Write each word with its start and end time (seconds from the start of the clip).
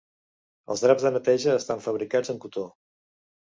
Els 0.75 0.81
draps 0.85 1.05
de 1.09 1.11
neteja 1.17 1.59
estan 1.59 1.87
fabricats 1.87 2.35
en 2.37 2.43
cotó. 2.47 2.69